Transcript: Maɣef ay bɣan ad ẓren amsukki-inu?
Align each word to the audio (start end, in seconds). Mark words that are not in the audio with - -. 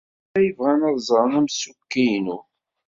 Maɣef 0.03 0.35
ay 0.37 0.49
bɣan 0.57 0.81
ad 0.89 0.97
ẓren 1.07 1.31
amsukki-inu? 1.39 2.37